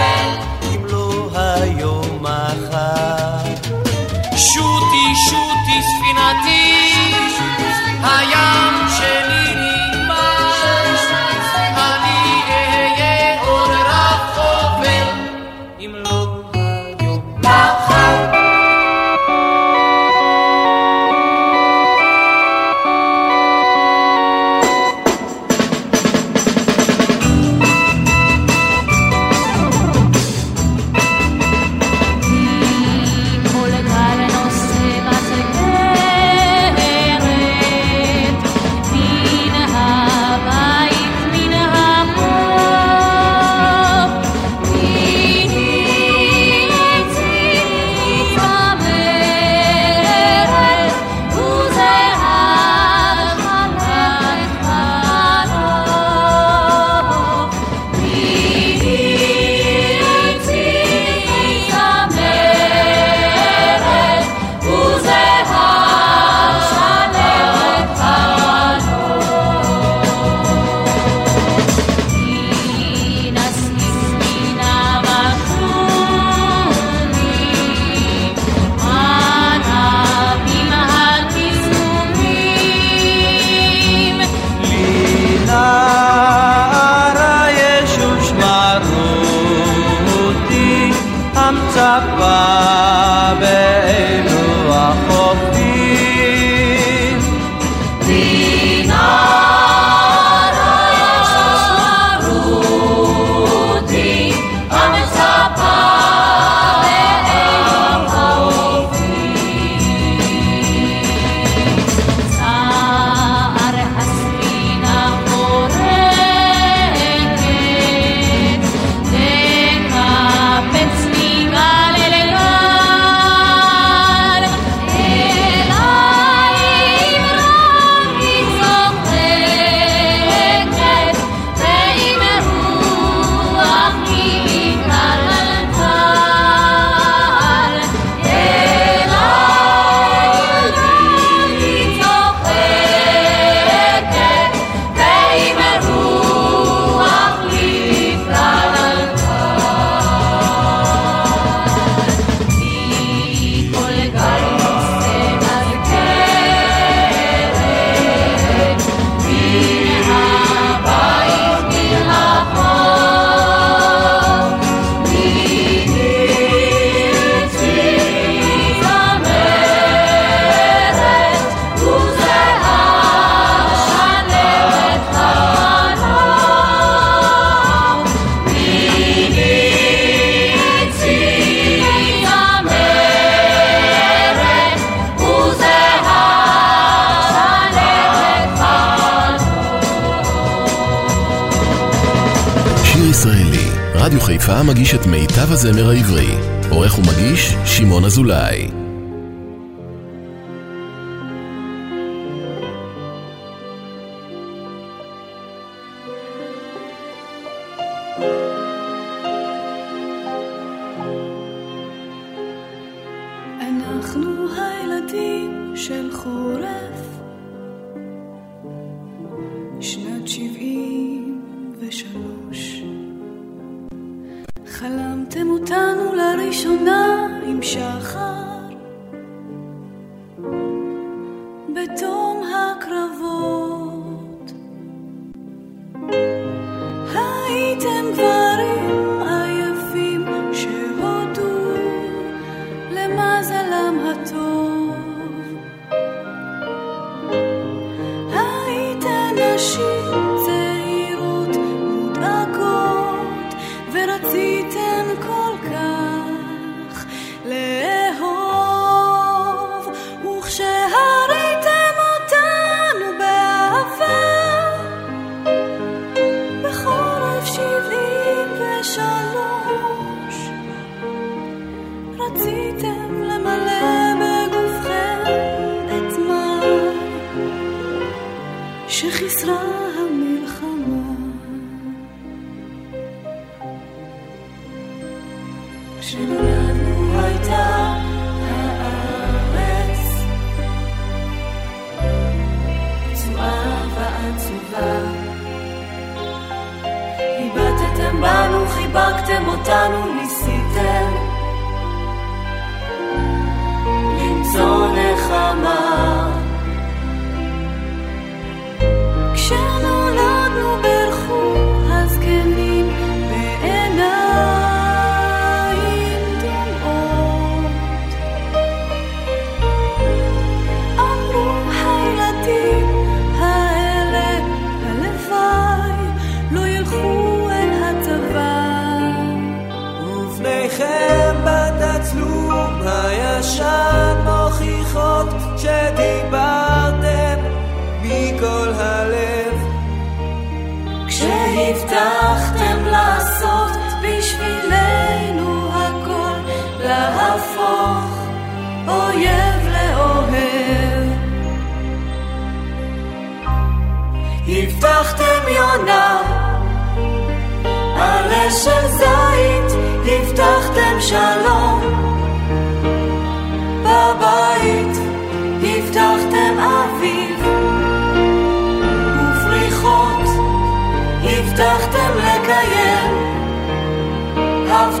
Ron 198.00 198.79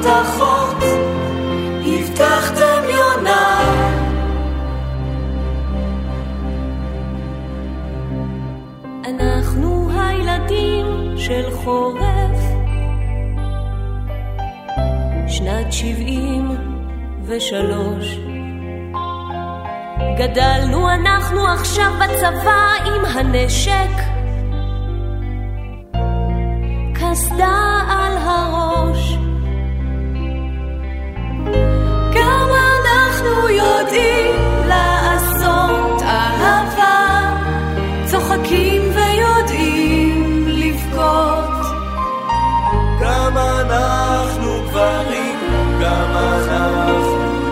הבטחות, 0.04 0.82
הבטחתם 1.86 2.82
יונה. 2.88 3.60
אנחנו 9.04 9.90
הילדים 10.00 10.86
של 11.16 11.50
חורף, 11.50 12.40
שנת 15.28 15.72
שבעים 15.72 16.50
ושלוש. 17.24 18.16
גדלנו 20.18 20.90
אנחנו 20.90 21.46
עכשיו 21.46 21.92
בצבא 22.00 22.70
עם 22.86 23.04
הנשק. 23.04 23.90
קסדה 26.94 27.80
על 27.88 28.16
הראש. 28.16 29.29
ומגיש, 33.20 34.10
שמעון 35.40 36.00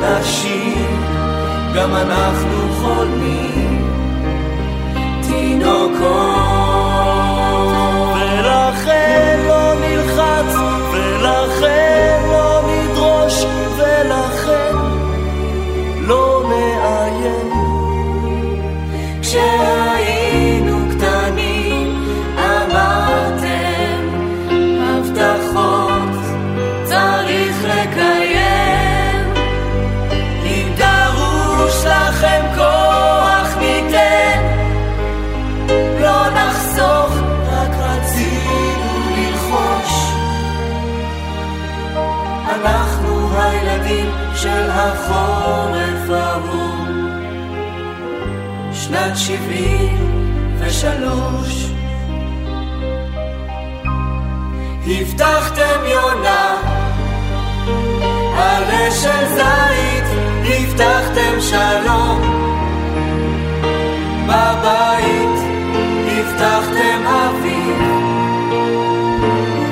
אזולאי. 0.03 0.29
גם 1.75 1.95
אנחנו 1.97 2.75
חולמים. 2.81 3.91
תינוקות. 5.23 6.09
ולכן 8.16 9.41
לא 9.49 9.75
נלחץ 9.75 10.55
ולכן 10.93 12.23
לא 12.33 12.62
נדרוש 12.66 13.45
ולכן 13.77 14.38
בת 49.19 49.25
שבעים 49.25 50.33
ושלוש. 50.59 51.66
הבטחתם 54.87 55.81
יונה, 55.87 56.57
עלה 58.37 58.91
של 58.91 59.27
זית, 59.29 60.05
הבטחתם 60.45 61.41
שלום. 61.41 62.21
בבית 64.27 65.39
הבטחתם 66.09 67.07
אביב 67.07 67.83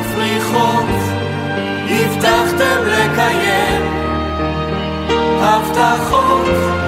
ופריחות, 0.01 0.89
הבטחתם 1.91 2.83
לקיים 2.87 3.83
הבטחות. 5.41 6.86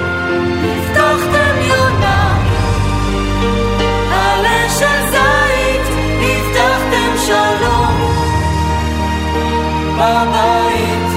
בבית 9.98 11.10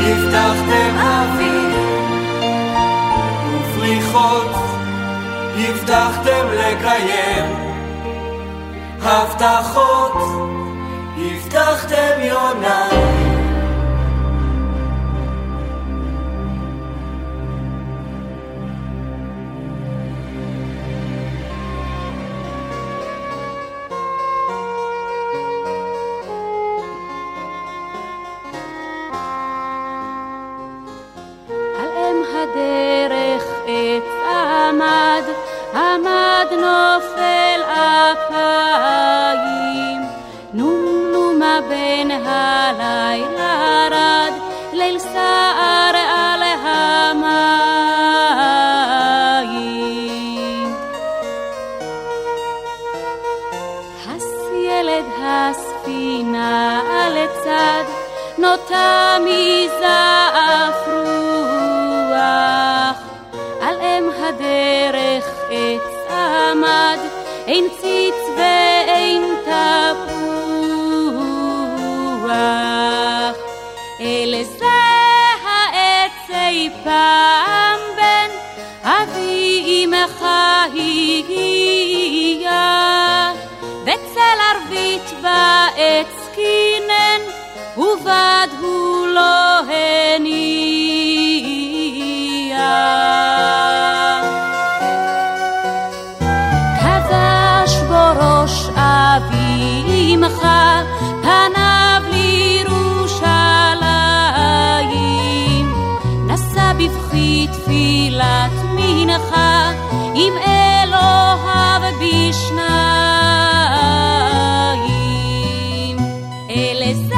הבטחתם 0.00 0.96
אביב. 0.98 1.76
ופריחות 3.52 4.50
הבטחתם 5.58 6.46
לקיים. 6.52 7.54
הבטחות 9.02 10.16
הבטחתם 11.16 12.20
יונה. 12.20 12.95
אין 67.46 67.68
ציץ 67.80 68.14
ואין 68.36 69.22
תפוח. 69.42 69.96
אל 74.00 74.34
זה 74.58 74.66
העץ 75.44 76.30
אי 76.30 76.70
פעם 76.84 77.80
בן 77.96 78.30
אבי 78.82 79.84
אמך 79.84 80.24
הגיע, 80.72 82.50
בצל 83.84 84.38
ערבית 84.52 85.10
בעץ 85.22 86.14
קינן 86.34 87.20
ובא 87.76 88.25
פניו 101.22 102.02
לירושלים. 102.10 103.26
נשא 106.26 106.72
בבכי 106.78 107.46
תפילת 107.52 108.50
מנחה, 108.74 109.70
עם 110.14 110.34
אלוהיו 110.46 111.82
בשניים. 112.00 112.86
אל 116.50 116.94
זה 116.94 117.14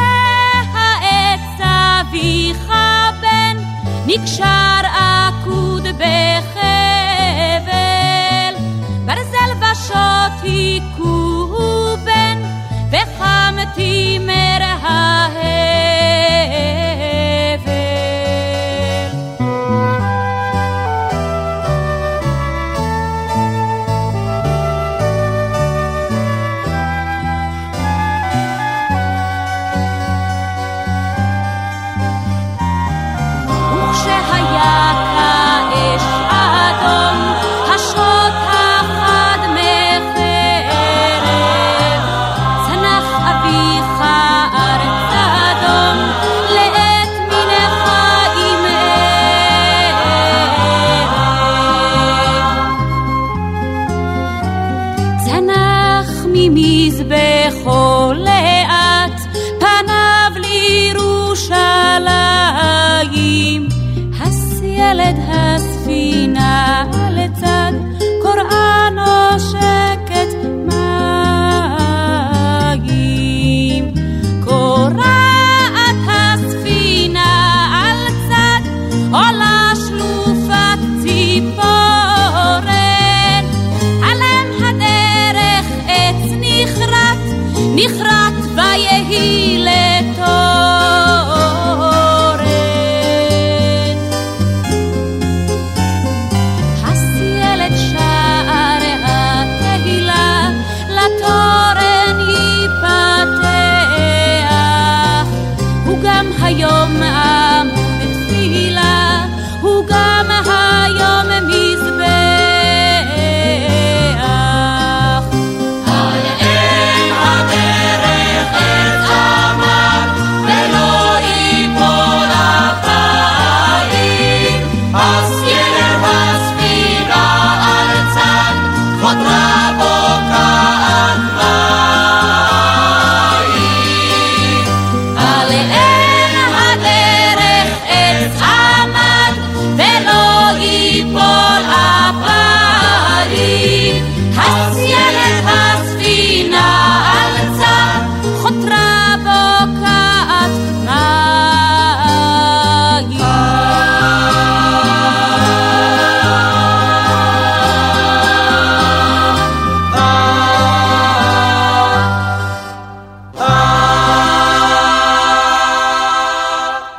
העץ 0.73 1.61
אביך 1.61 2.73
בן 3.21 3.57
נקשר 4.07 4.78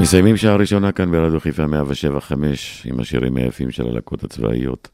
מסיימים 0.10 0.38
שעה 0.38 0.56
ראשונה 0.56 0.92
כאן 0.92 1.12
ברדיו 1.12 1.40
חיפה 1.40 1.68
175 1.68 2.86
עם 2.86 3.00
השירים 3.00 3.38
היפים 3.38 3.72
של 3.72 3.88
הלהקות 3.88 4.24
הצבאיות, 4.24 4.90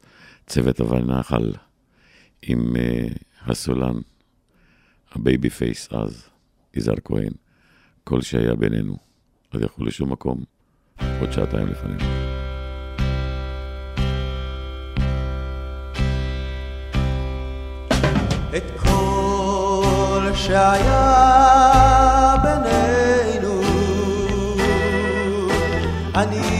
צוות 0.46 0.80
הווי 0.80 0.98
נחל, 0.98 1.52
עם 2.42 2.76
אה, 2.76 3.18
הסולן, 3.46 3.94
ה 5.12 5.20
baby 5.20 5.50
face 5.50 5.88
אז, 5.92 6.28
יזהר 6.74 6.94
כהן, 7.04 7.30
כל 8.04 8.20
שהיה 8.20 8.54
בינינו, 8.54 8.96
אל 9.52 9.60
תלכו 9.60 9.84
לשום 9.84 10.12
מקום, 10.12 10.44
עוד 11.20 11.32
שעתיים 11.32 11.66
לפנינו. 11.66 12.04
את 18.56 18.80
כל 18.80 20.30
שהיה 20.34 21.95
אני 26.16 26.55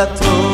la 0.00 0.06
trouve 0.06 0.49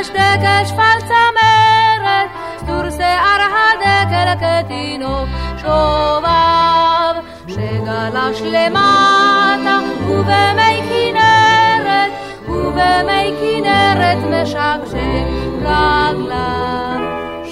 יש 0.00 0.10
דקל 0.10 0.64
שפל 0.64 0.98
צמרת, 1.06 2.30
סטור 2.56 2.90
שיער 2.90 3.40
הדקל 3.54 4.46
כתינוק 4.46 5.28
שובב, 5.58 7.14
שגלש 7.48 8.42
למטה, 8.42 9.78
ובמי 10.06 10.82
כנרת, 10.88 12.12
ובמי 12.48 13.34
כנרת 13.40 14.18
משקשק 14.30 15.26
רגליו. 15.60 17.00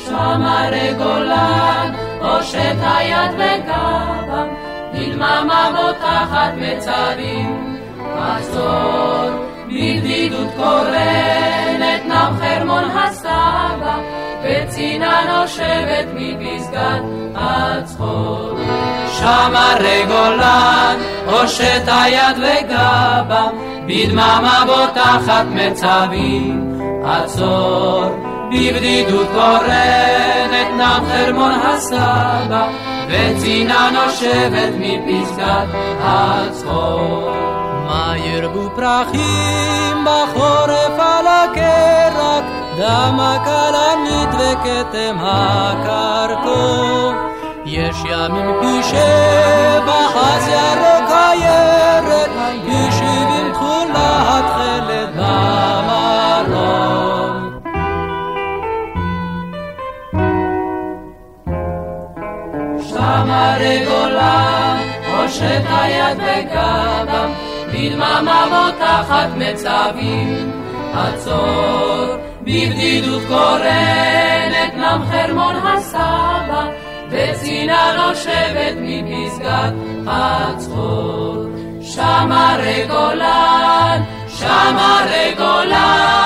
שם 0.07 0.43
הרי 0.43 0.95
גולן, 0.99 1.93
הושט 2.21 2.79
היד 2.83 3.31
וגבם, 3.35 4.49
בדממה 4.95 5.71
בוטחת 5.77 6.53
מצרים. 6.57 7.79
עצור, 8.17 9.52
בבדידות 9.73 10.49
קורנת, 10.57 12.03
נם 12.07 12.37
חרמון 12.41 12.85
הסבא, 12.85 13.99
וצינה 14.43 15.21
נושבת 15.29 16.07
מפסגת 16.15 17.03
הצחור. 17.35 18.59
שם 19.19 19.53
הרי 19.55 20.05
גולן, 20.07 20.97
הושט 21.27 21.83
היד 21.87 22.37
וגבם, 22.37 23.59
בדממה 23.87 24.65
בוטחת 24.67 25.45
מצבים. 25.51 26.81
עצור, 27.05 28.05
בבדידות 28.49 29.27
קורנת, 29.35 30.69
נם 30.77 31.05
חרמון 31.11 31.53
הסבא, 31.53 32.69
וצינה 33.09 33.91
נושבת 33.93 34.73
מפסגת 34.79 35.69
הצחור. 36.01 37.33
מה 37.93 38.15
ירבו 38.17 38.71
פרחים 38.77 40.05
בחורף 40.05 40.99
על 40.99 41.27
הקרק, 41.27 42.45
דם 42.77 43.21
הכלנית 43.21 44.29
וכתם 44.33 45.17
הקרקור. 45.21 47.13
יש 47.67 47.97
ימים 48.05 48.55
פי 48.61 48.83
שבע, 48.83 50.01
אז 50.15 50.49
ירוק 50.49 51.11
הירק, 51.11 52.31
פי 52.65 52.93
שבעים 52.93 53.53
תכולה 53.53 54.39
התכלת 54.39 55.09
במרום. 55.17 56.73
שם 62.81 63.31
הרגולה, 63.31 64.77
הושט 65.17 65.65
היד 65.69 66.19
בגבם, 66.19 67.42
בדממה 67.83 68.47
בוטחת 68.51 69.29
מצבים, 69.37 70.51
עצור, 70.95 72.17
בבדידות 72.41 73.23
קורנת 73.29 74.75
נם 74.77 75.03
חרמון 75.11 75.57
הסבא, 75.57 76.67
וצינה 77.11 77.93
נושבת 77.97 78.75
מפסגת 78.81 79.73
הצחור. 80.07 81.45
שם 81.81 82.33
הרי 82.33 82.87
גולן, 82.89 84.03
שם 84.29 84.77
הרי 84.79 85.35
גולן 85.37 86.22